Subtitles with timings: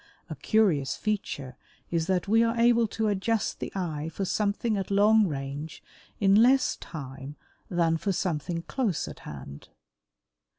[0.31, 1.57] A curious feature
[1.91, 5.83] is that we are able to adjust the eye for something at long range
[6.19, 7.35] in less time
[7.69, 9.69] than for something close at hand.